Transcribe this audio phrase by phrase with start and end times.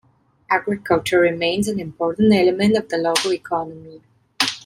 [0.49, 4.01] Agriculture remains an important element of the local economy.